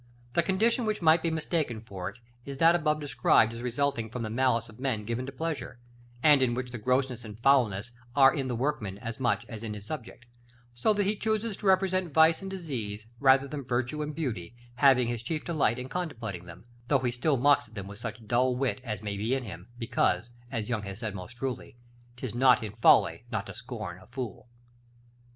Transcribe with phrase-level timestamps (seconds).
[0.33, 4.23] The condition which might be mistaken for it is that above described as resulting from
[4.23, 5.77] the malice of men given to pleasure,
[6.23, 9.75] and in which the grossness and foulness are in the workman as much as in
[9.75, 10.25] his subject,
[10.73, 15.07] so that he chooses to represent vice and disease rather than virtue and beauty, having
[15.07, 18.55] his chief delight in contemplating them; though he still mocks at them with such dull
[18.55, 21.77] wit as may be in him, because, as Young has said most truly,
[22.17, 25.19] "'Tis not in folly not to scorn a fool."§ LV.